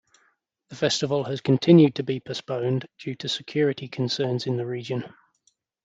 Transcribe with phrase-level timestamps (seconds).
[0.69, 5.03] The Festival has continued to be postponed due to security concerns in the region.